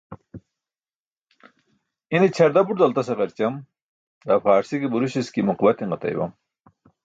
ine 2.15 2.29
ćʰarda 2.37 2.63
but 2.69 2.77
daltas 2.81 3.09
eġarćam 3.15 3.55
daa 4.27 4.43
faarsi 4.47 4.75
ke 4.81 4.87
Burushaski 4.93 5.41
muqabatiṅ 5.49 5.89
ġatay 5.91 6.13
bam 6.19 6.31